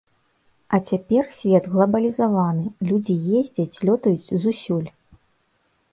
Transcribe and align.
А 0.75 0.79
цяпер 0.91 1.27
свет 1.39 1.67
глабалізаваны, 1.75 2.65
людзі 2.93 3.15
ездзяць, 3.41 3.79
лётаюць 3.91 4.33
зусюль. 4.47 4.89